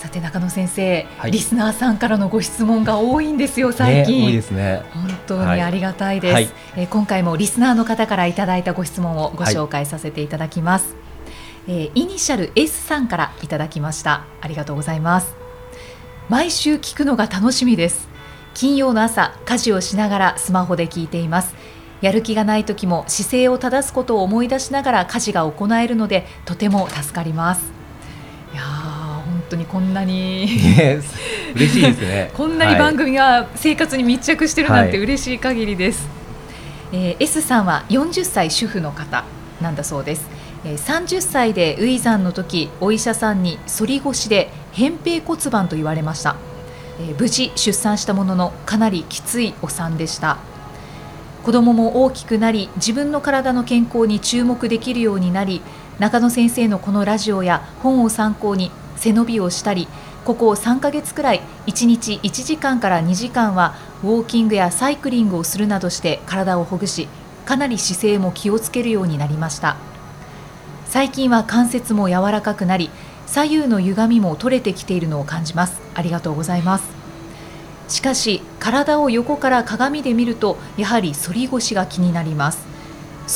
[0.00, 4.82] さて中野先生、はい、リスナーさんからのご質問が多いんですよ最近、ね、多いですね。
[4.94, 10.94] 本当にありがたいです、はい、えー、今回もリスナーの方からいただいたご質問をご紹介させていただきます、
[11.66, 14.24] はい、えー、イニシャル S さんからいただきました。
[14.40, 15.36] ありがとうございます。
[16.30, 18.08] 毎週聞くのが楽しみです。
[18.54, 21.54] 金曜の朝家事をしながらスマホで聞いています。
[22.00, 27.79] やる気がない時も姿勢を正すことを思い出しながら家事が行えるのでとても助かります
[29.50, 30.48] 当にこんなに
[31.54, 32.30] 嬉しいですね。
[32.36, 36.08] こんなに番組が生活に密着してるなんて嬉しい限りです、
[36.92, 39.24] はい、えー、S さんは40歳主婦の方
[39.60, 40.26] なんだそうです、
[40.64, 46.36] えー、30歳で初産の時お医者さんに反り腰で扁平骨盤と言われました、
[47.00, 50.38] えー、無事出産したもののかなりきついお産でした。
[51.42, 55.62] 子供も大きくなり自分の体の健康に注目できるようになり
[55.98, 59.88] 中野先生のこのラジオや本を参考に背伸びをしたり
[60.24, 67.08] ここ3ヶ月くらい1日1時間から2時間はウォーキングやサイクリングをするなどして体をほぐし
[67.46, 69.76] かなり姿勢も気をつけるようになりました。
[70.86, 72.90] 最近は関節も柔らかくなり
[73.26, 75.80] 左右の歪みも取れてきているのを感じます。
[75.94, 76.84] ありがとうございます。
[77.88, 82.66] しかし体を横から鏡で見るとやはり反り腰が気になります。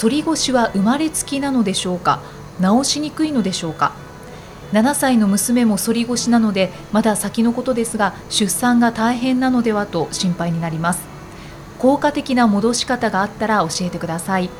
[0.00, 2.20] 反り腰は生まれつきなのでしょうか？
[2.60, 4.03] 治しにくいのでしょうか？
[4.74, 11.04] 7歳の娘も反り腰なのでまだ先のことですが出産が大変なのではと心配になります。
[11.78, 14.50] 効果的な戻し方があったら教えてください。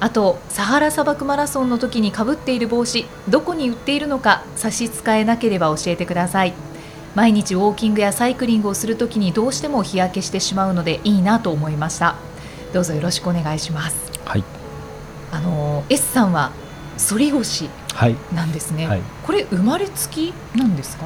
[0.00, 6.54] あとサハラ砂漠マラソンの時にかぶっている帽子どこに売っているのか差し支えなければ教えてください。
[7.14, 12.16] 毎日ウォーキングやサイクリングをするときにどうしても日焼けしてしまうのでいいなと思いました。
[12.72, 14.10] どうぞよろしくお願いします。
[14.24, 14.44] はい。
[15.32, 16.52] あの S さんは
[17.10, 17.68] 反り腰
[18.34, 21.04] なんですね、はい、これ生まれつきなんですか？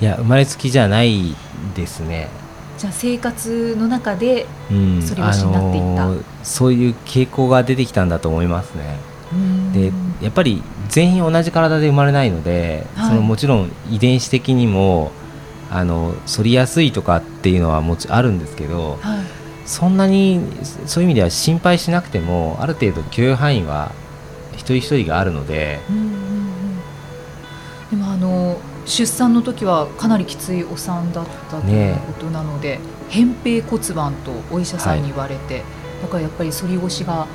[0.00, 1.34] いや生まれつきじゃない
[1.74, 2.28] ですね。
[2.78, 8.98] じゃあ生活の中で反り腰になっていった、うそういう傾向が出てきたんだと思いますね。
[9.72, 9.92] で
[10.24, 15.10] やっぱり全員同じ体で生まれないので、はい、そのもちろん遺伝子的にも
[15.70, 19.24] あの反りやすいとかっていうのはもちあるんですけど、はい、
[19.66, 20.40] そんなに
[20.86, 23.92] そういう意味では心配しなくてもある程度許容範囲は
[24.52, 26.17] 一人一人があるので、うん
[28.88, 35.64] 出産の時はかなりきついお産だったということなので、ね、扁平骨盤とお医者さんに言われて、はい、
[36.02, 37.26] だからやっぱり反り腰が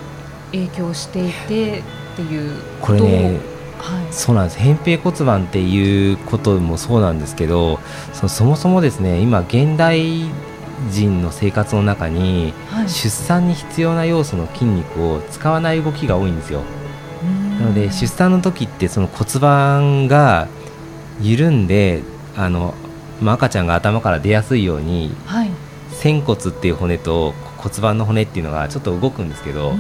[0.51, 3.39] 影響していてっていうこれね
[3.83, 4.59] はい、そうなんです。
[4.59, 7.81] 扁平骨盤っていうこともそうなんですけど
[8.13, 10.23] そそもそもですね今現代
[10.89, 16.61] 人の生活の中に、はい、出産に必要な要素の筋肉を使わない動きが多いんですよ。
[17.59, 20.47] なので出産の時ってその骨盤が
[21.21, 22.01] 緩んで
[22.35, 22.73] あの、
[23.21, 25.49] まあ、赤ちゃんが頭から出やすいように、はい、
[25.91, 29.73] 仙骨っていう骨と骨盤の骨っていうのがちょっと動くんですけど、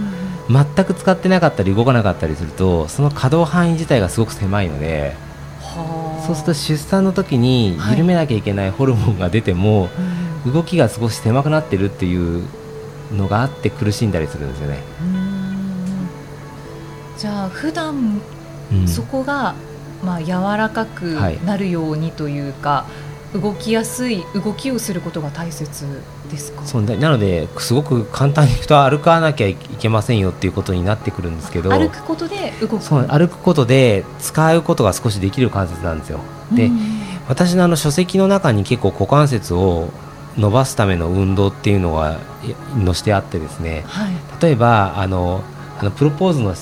[0.49, 5.15] 全く使ってなかったり動かなかったりするとその可動範囲自体がすごく狭いので
[6.25, 9.89] そうすると出産の時に緩めなきゃいけないホルモンが出ても、は
[10.45, 12.45] い、動きが少し狭くなってるっていう
[13.13, 14.79] のがあって苦しんだりするんですよね。
[17.17, 18.21] じゃあ普段、
[18.85, 19.55] そこが
[20.03, 21.15] まあ柔らかく
[21.45, 22.85] なるようにというか、
[23.33, 26.65] はい、動きやすい動きをすることが大切ですか？
[26.65, 32.83] そうなのですごく簡単に言うと歩かなきゃいけませんよっていうことになってくるんですけど歩くことで動く。
[32.83, 36.19] そう歩くことで使うことが少しできる関節なんですよ。
[36.51, 36.69] で、
[37.27, 39.89] 私のあの書籍の中に結構股関節を
[40.37, 42.19] 伸ばすための運動っていうのが
[42.85, 45.43] 載してあってですね、はい、例えばあの
[45.79, 46.53] あのプロポーズの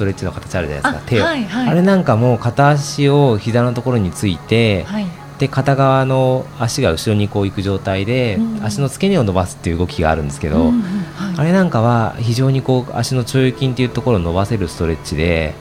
[0.00, 5.06] トレッチの形あるじゃないですか手を、はいはい、あれなんかも片足を膝のところについて、はい、
[5.38, 15.54] で片側の足が後ろにこう行く状態で、うん、足の付け根を伸ばすっていう動きがあるんですけど、うんはい、あれなんかは非常にこう足の腸腰筋っていうところを伸ばせるストレッチで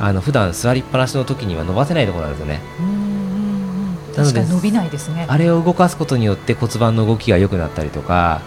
[0.00, 2.60] あの普段座りっぱなしの時には伸ばせないところなんですよね。
[4.16, 5.26] なので伸びないですね。
[5.28, 8.42] あれを動かすことによって骨盤の動きが良くなったりとか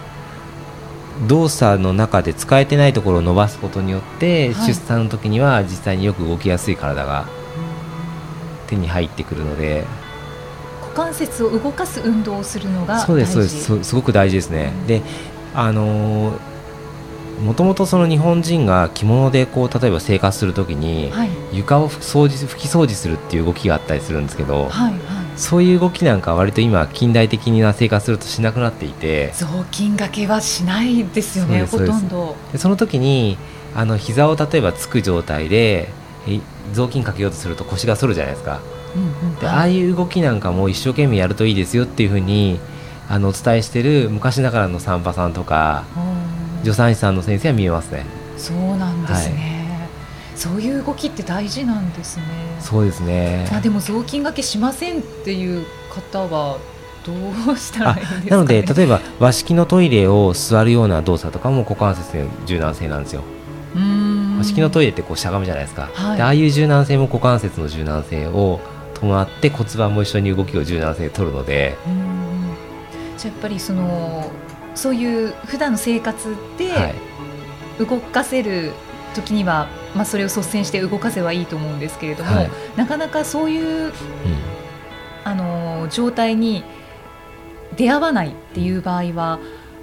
[1.28, 7.26] 動作の中で使えてないところを伸ばすことによって、はい、出産の時には実際によく動きやすい体が
[8.66, 9.84] 手に入ってくるので。
[10.82, 13.84] こ関節を動かす運動をするのがそうですそうです。
[13.84, 15.02] すごく大事ですね、うん、で
[15.54, 16.56] あのー
[17.40, 21.12] もともとその日本人が着物でこう例えば生活するときに、
[21.52, 25.00] 床を掃除拭き掃除するっていう動きがあったりするんですけど、はいはい、
[25.36, 29.32] そういう動きなんか割と今近代的な生活するとしなくなっていて。
[29.34, 32.36] 雑巾がけはしないですよねほとんど。
[32.52, 33.36] でその時に
[33.74, 35.90] あの膝を例えばつく状態で
[36.72, 38.60] 雑巾かけようとすると腰が反るじゃないですか、
[38.96, 42.58] うんうん、でああいう動きなんかも一生懸命やるといいですよっていうふうに
[43.08, 45.84] あのお伝えしてる昔ながらの産婆さんとか
[46.62, 48.04] 助産師さんの先生は見えますね。
[48.38, 49.55] そうなんですね、はい
[50.36, 52.24] そういう動きって大事なんですね。
[52.60, 53.48] そうですね。
[53.52, 56.58] あでも雑巾がけしませんっていう方は
[57.04, 63.22] どうしたらいいですか、ね、なので例えば和式のトイレを座るような動作とかも股関節の柔軟性なんですよ。
[64.38, 65.88] 和式のトイレってこうしゃがむじゃないですか。
[65.94, 68.60] はい、でああいう柔軟性も股関節の柔軟性を
[68.94, 71.78] 伴って骨盤も一緒に動きを柔軟性取るので。
[73.16, 74.30] じゃやっぱりその
[74.74, 76.94] そういう普段の生活で
[77.78, 78.72] 動かせる
[79.14, 83.92] 時には、まあ、それを率先して動かせばいいと思うんですけれども、はい、なかなかそういう、うん、
[85.24, 86.62] あの状態に
[87.76, 89.38] 出会わないっていう場合は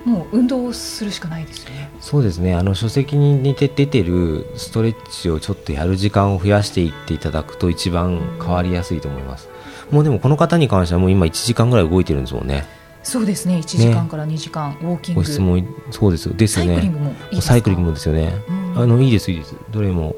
[0.06, 1.90] もう運動をするしかないですよね。
[2.02, 2.56] そうですね。
[2.56, 9.50] あの書籍に似て出てるストレッチをちょっとやる時間を増やしていっていただくと一番変わりやすいと思います。
[9.92, 12.66] もうでもこの方に関してはもう今1時間ぐらい動いてるんですもんね。
[13.02, 13.58] そうですね。
[13.58, 15.22] 1時間から2時間、ね、ウォーキング。
[15.22, 16.76] ご質問そうですですよね。
[16.76, 18.34] サイクリングもいいサイクリングもですよね。
[18.50, 19.56] うんあのいいですいいです。
[19.72, 20.16] どれも。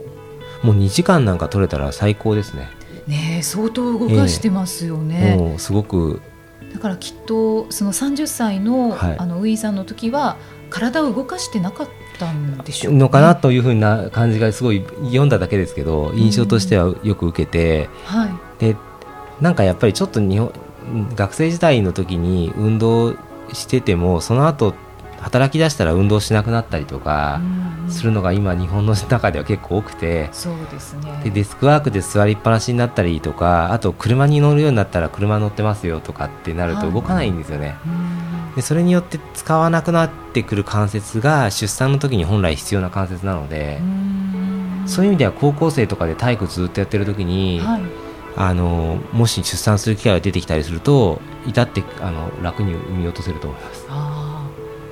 [0.63, 2.69] もう2時間なんか取れたら最高ですね。
[3.07, 6.21] ね相当動かしてますよね、えー、すごく。
[6.73, 10.37] だからきっとその30歳の,、はい、あのウィーさんの時は
[10.69, 11.87] 体を動かしてなかっ
[12.19, 18.29] たんでしょう、ね、のかなというふうな感じがすごい読んだだけですけど印象としてはよく受けて、はい、
[18.59, 18.75] で
[19.39, 20.51] なんかやっぱりちょっと日本
[21.15, 23.15] 学生時代の時に運動
[23.53, 24.73] しててもその後
[25.25, 27.41] 働き出したら運動しなくなったりとか
[27.89, 30.29] するのが今日本の中では結構多くて。
[30.31, 31.19] そうですね。
[31.23, 37.75] でデスクワークで座りっぱなしになったりとかあと車に乗るようになったら車乗ってますよとかってなると動かないんですよね。
[38.55, 43.81] でそれによって使わなくなってくる関節が出産の時に本来必要な関節なので
[44.85, 47.81] そういう意味では高校生とかで体育ずっとやってる時に、はい、
[48.37, 53.85] あのもし出産する機会が出てきたりすると至ってあの楽に産み落とせると思います。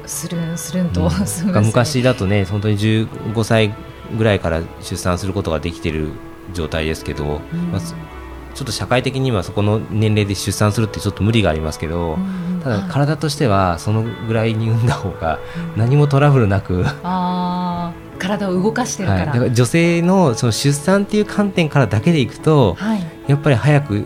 [0.05, 1.09] するんするんと、うん、
[1.65, 3.73] 昔だとね本当に15歳
[4.17, 6.09] ぐらいから出産することができている
[6.53, 15.39] 状態ですけど、うん、まあ、ちょっと社会的にはそこの年齢で出産するってちょっと無理がありますけど、うん、ただ体としてはそのぐらいに産んだ方が
[15.75, 19.19] 何もトラブルなく、あ体を動かしてるから。
[19.19, 24.05] はい、だから女性のその出産っていう観点からだけでいくと、はい、やっぱり早く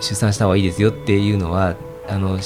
[0.00, 1.76] 出産した方がいいですよっていうのは
[2.08, 2.38] あの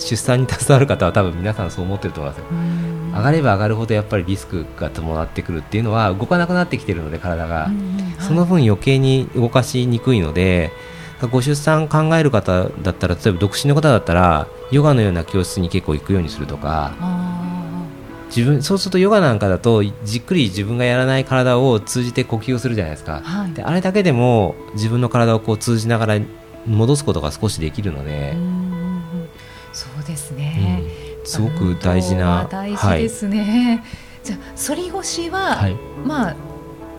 [0.00, 2.46] 出産に携わる方は多分皆さんそう思ってると思いますよ。
[3.14, 7.70] 上がれば上がるほどやっぱりリスクが伴ってくるっていうのは動かなくなってきてるので体が、
[8.20, 10.70] その分余計に動かしにくいので
[11.30, 16.92] ご出産考える方だったら例えば独身の方だったらヨガのような教室に結構行くようにするとか。
[18.34, 26.20] 自分そうするとヨガなんかだとじっくり自分がやらない体を通じて呼吸をするじゃないですか、はい、であれだけでも自分の体をこう通じながら
[26.64, 28.36] 戻すことが少しできるので。
[31.30, 33.84] すごく大事な大事ですね、は
[34.22, 36.36] い、じゃあ反り腰は、はい、まあ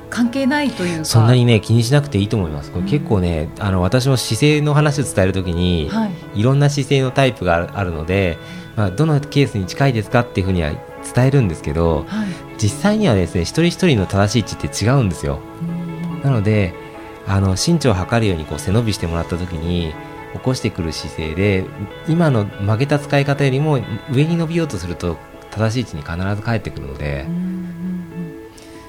[0.09, 2.71] 関係ないというそんなにね気にしなくていいと思います。
[2.71, 8.37] これ結構ね、うん、あの私も姿勢の話を伝えるときに、はい、いろんな姿勢のタイプがあるので、
[8.75, 10.71] まあどのケースに近いですかっていうふうには
[11.15, 15.39] 伝えるんですけど、はい、実際にはですね一人一人の正しい位置って違うんですよ。
[16.23, 16.73] なので
[17.27, 19.93] あの身長を測るようにこう背伸びしてもらったときに
[20.33, 21.65] 起こしてくる姿勢で
[22.07, 23.79] 今の曲げた使い方よりも
[24.11, 25.17] 上に伸びようとすると
[25.51, 27.27] 正しい位置に必ず返ってくるので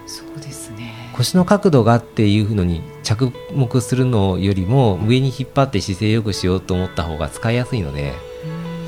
[0.06, 1.10] そうですね。
[1.14, 8.14] 腰の角度がっていうのに着目するのよりも上に引っ張って姿勢よくしようと思った方が使いやすいので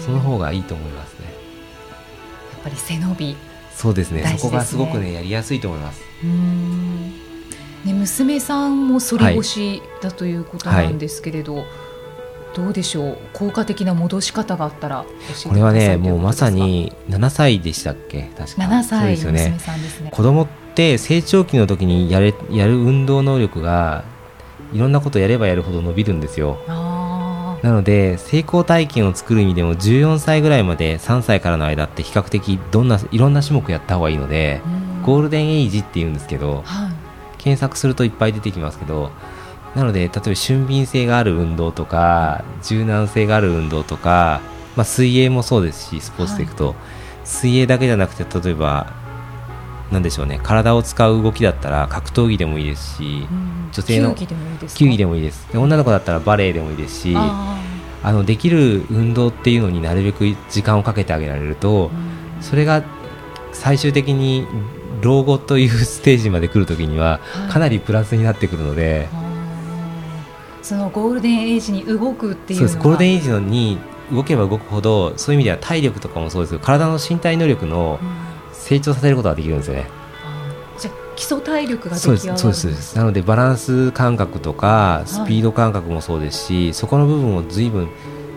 [0.05, 1.27] その方がいいと思いますね。
[1.27, 3.37] やっぱり背伸び。
[3.75, 6.01] そうですね、ね、そこがすごくねやりやすいと思います。
[7.85, 11.84] ね、娘さんも反り腰だということなんですけれど、はいはい
[12.55, 13.19] どうでしょう？
[13.33, 15.05] 効果的な戻し方があったら
[15.49, 18.31] これはねもうまさに7歳でしたっけ？
[18.37, 18.63] 確か。
[18.63, 19.59] 7歳ですよね。
[19.59, 20.11] すね。
[20.13, 24.05] 子供って成長期の時にやれやる運動能力が
[24.73, 26.59] いろんなことやればやるほど伸びるんですよ。
[27.63, 34.61] なので成功体験を作る意味でも14歳ぐらいまで3歳からの間って比較的どんないろんな種目やった方がいいので
[35.03, 36.93] ゴールデンエイジっていうんですけど、はい、
[37.39, 39.13] 検索するといっぱい出てきますけど
[39.75, 44.41] なので例えば俊敏性がある運動とか柔軟性がある運動とか、
[44.77, 46.77] まあ、水泳もそうですしスポーツでいくと、はい、
[47.25, 48.93] 水泳だけじゃなくて例えば
[49.91, 53.29] なんでしょうね体を使う動きだったら格闘技でもいいですし、
[53.73, 54.27] 女性の球
[54.89, 61.91] 技でもいいですで女の子だったらバレエでもいいですしあのできる運動っていうのになるべく時間をかけてあげられると、
[62.43, 62.85] それが
[63.53, 64.47] 最終的に
[65.01, 69.24] 老後というステージまで来るときにはかなりプラスになってくるので、はい、
[70.65, 72.79] そのゴールデンエイジに動くっていうそうです。
[72.79, 73.79] ゴールデンエイジのに
[74.11, 78.01] 動けば動くほどそういう意味では体力とかもそうですけど体の身体能力の
[78.55, 79.87] 成長させることができるんですよね。
[80.79, 82.97] じゃ基礎体力がそうですそうです。
[82.97, 87.91] なのでバランス感覚とかスピード感覚もそうですし、はい、そこの部分を随分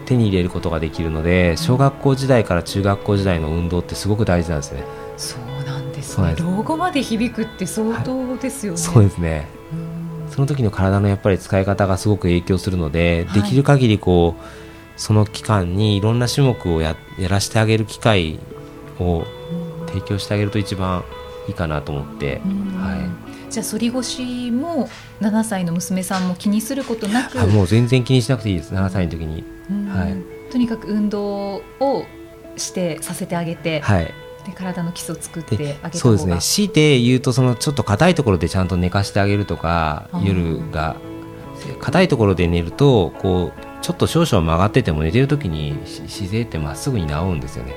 [0.06, 4.84] 手に入れることができるので小学校時代から中学校時代の運動ってすごく大事なんですね。
[5.16, 6.36] そうなんですね。
[6.40, 8.78] 老後まで響くって相当ですよね。
[8.78, 9.48] はい、そうですね。
[10.38, 14.44] その時の体のやっぱり使い方がすごく影響するので、はい、できる限りこう
[14.96, 18.38] その期間にいろんな種目をややらせてあげる機会
[19.00, 19.24] を
[19.88, 21.04] 提供してあげると一番
[21.48, 22.40] いいかなと思って、
[22.78, 23.10] は
[23.50, 24.90] い、じゃあ反り腰も
[25.22, 28.76] 7歳の娘さんも気にすることなくもう全然気にしなくていいです。
[28.76, 29.44] 7歳の時に、
[29.90, 32.06] はい、とにかく運動を
[32.58, 34.14] してさせてあげて、はい、
[34.48, 36.38] で体の基礎を作ってあげたそうですね。
[36.40, 40.96] 強いて言うとそのちょっと硬いところでちゃんと寝かしてあげるとか夜が。
[41.80, 47.76] 硬いところで寝るとこうちょっと少々曲がってても寝てる時に姿勢ってまっすぐに治るんですよね。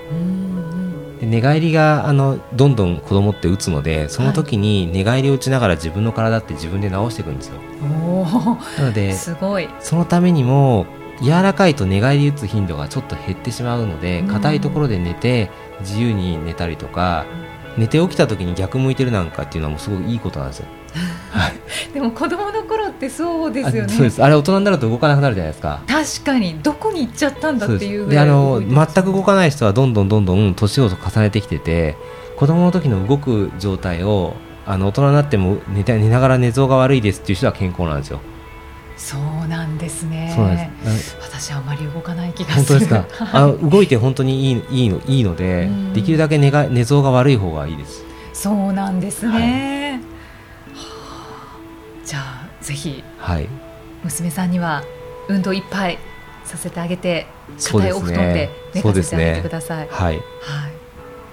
[1.22, 7.54] 寝返りがあのどんどん子供って打つのでその時に寝返りを打ちながら自分の体って自分で治していくんですよ。
[8.78, 9.68] なのですごい。
[9.80, 10.86] そのためにも
[11.22, 15.50] 柔らかいと寝返り打つ頻度がちょっと減ってしまうので硬いところで寝て
[15.80, 17.26] 自由に寝たりとか
[17.76, 20.66] 寝て起きた時に逆向いてるなんかっていうのはもうすごくいいことなんですよ。
[21.30, 21.52] はい、
[21.94, 23.88] でも子供の頃ってそうですよね。
[23.92, 25.80] そうですあれ大人になると動かなくなるじゃないですか。
[25.86, 26.58] 確かに。
[26.62, 31.96] どこに行っちゃったんだっていうであの全く動かない人はどんどんどんどん年を重ねてきてて
[32.36, 34.34] 子供の時の動く状態を
[34.66, 38.20] あの大人になっても寝寝ながら寝相が悪いですっていう人は健康なんですよ
[39.02, 40.32] そうなんですね。
[40.36, 43.06] そうです私あまり動かない気が本当ですか？
[43.32, 48.04] あの動いて本当にいいいいのいいので、できるだけ寝が寝相が悪い方がいいです。
[48.34, 49.32] そうなんですね。
[49.32, 50.00] はい
[52.04, 53.48] じゃあぜひ、はい、
[54.02, 54.82] 娘さんには
[55.28, 55.98] 運動いっぱい
[56.44, 57.26] させてあげて
[57.72, 59.78] 硬いお布団で寝かせてあげてください。
[59.84, 60.22] ね、はい、はい、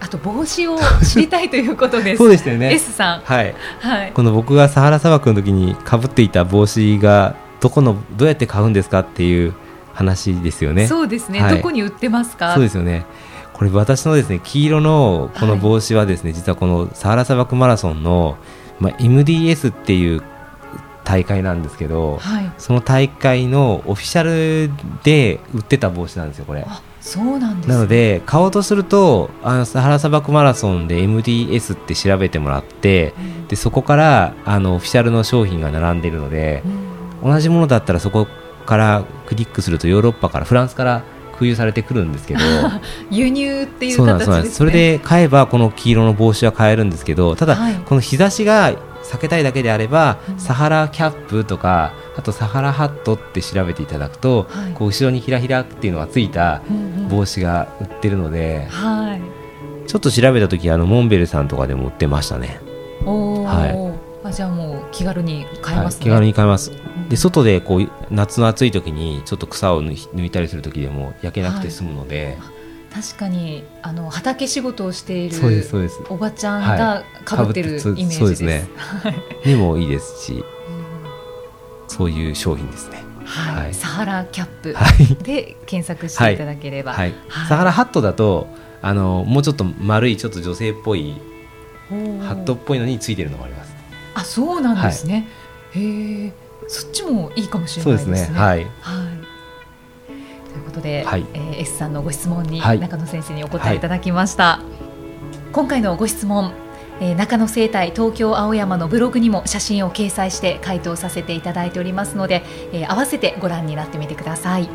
[0.01, 2.17] あと帽子を知りたいということです。
[2.17, 2.74] そうでしたよね。
[2.74, 3.21] S さん。
[3.21, 3.55] はい。
[3.79, 4.12] はい。
[4.13, 9.53] この僕がサハラ砂漠の時にかぶっていた帽子がどこのどうやって買うんですかっていう
[9.93, 10.87] 話ですよね。
[10.87, 11.41] そうですね。
[11.41, 12.53] はい、どこに売ってますか？
[12.53, 13.05] そうですよね。
[13.53, 18.37] これ私のですね黄色のこの帽子はですね、はい、実はこのサハラ砂漠マラソンの
[18.79, 20.21] まあ MDS っていう
[21.03, 24.71] 大会なんですけど、はい、その大会のオフィシャル
[25.03, 26.67] で売ってた帽子なんですよこれ。
[26.99, 36.87] そうなんです、ね、なので買おうとするとあのサハラ砂漠マラソンで MDS って調べてもらって、うん、でそこからあのオフィシャルの商品が並んでいるので、うん、
[37.27, 38.27] 同じものだったらそこ
[38.65, 41.03] からクリックするとヨーロッパからフランスから
[41.34, 42.39] 空輸されてくるんですけど
[43.12, 48.72] 輸入っていう形です、ね、それで買えばこの黄色の帽子は買えるんですけどただ、はい、この日差しが
[49.03, 56.62] 避けたいだけであれば、うん、サハラキャップとかあとサハラハットって調べていただくと、はい、こう後ろにひらひらっていうのがついた
[57.10, 62.60] 帽子が売ってるので、はい、ちょっと調べた時あのモンベルさんとかでも売ってましたね。
[63.05, 66.00] はい、あじゃあもう気軽に買えます、ね。
[66.00, 66.72] はい、気軽に買えます。
[67.09, 72.37] で外でこう夏の暑い時にちょっと草を抜いたりする時でも焼けなくて済むので。
[72.89, 75.37] 確かにあの畑仕事をしている
[76.09, 78.17] おばちゃんがかぶってるイメージです。
[78.17, 78.67] そうですね。
[79.45, 80.43] にもいいですし、
[81.87, 83.03] そういう商品ですね。
[83.23, 84.75] はい、はい、サハラキャップ
[85.23, 88.47] で検索していただければ、はい、はい、サハラハットだと
[88.81, 91.13] あのもうちょっと丸いちょっと女性っぽい
[91.89, 93.75] ハットっぽいのについてるのもあります。
[94.15, 95.27] あ、そうなんですね。
[95.71, 96.33] へえ、
[96.67, 98.17] そっちもいいかもしれないですね。
[98.17, 98.38] すね。
[98.38, 98.67] はい。
[98.81, 99.27] はい
[100.57, 104.43] ということで、はい、えー、S さんのご質問に中野先生にお答えいただきました。
[104.43, 106.51] はい、今回のご質問、
[107.00, 112.43] えー、中野生態東京青山のブログにも写真を掲載して回答させていただいておりますので、
[112.74, 114.67] えー、合わせてご覧になってみてください。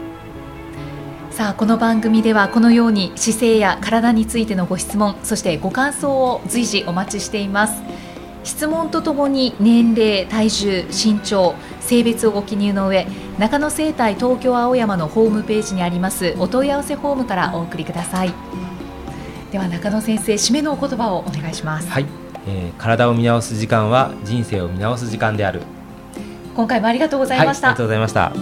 [1.32, 7.82] さあこの番組ではこのように姿勢や体についてのご質問そしてご感想を随時お待ちしています
[8.44, 11.54] 質問とともに年齢体重身長
[11.92, 13.06] 性別をご記入の上
[13.38, 18.32] 中野生態東京青山のホームページにありますお問い合わせフォームからお送りください。
[19.50, 21.90] では中野先生締めのお言葉をお願いします。
[21.90, 22.06] はい、
[22.48, 25.60] えー、体を見直す時間は人生を見直す時間である。
[26.56, 28.32] 今回もありがとうございました、はい、ありがとうございました。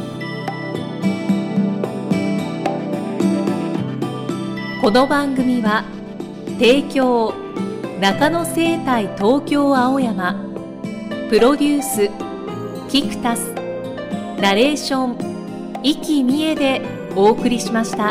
[4.80, 5.82] この番組は
[6.60, 7.34] 提供
[8.00, 10.36] 中野生態東京青山
[11.28, 12.29] プロデュース
[12.90, 13.52] キクタス
[14.40, 16.82] ナレーション生きみえで
[17.14, 18.09] お送りしました。